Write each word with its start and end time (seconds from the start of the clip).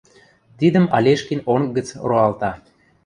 Тидӹм 0.57 0.85
Алешкин 0.97 1.41
онг 1.53 1.67
гӹц 1.77 1.87
роалта. 2.09 2.51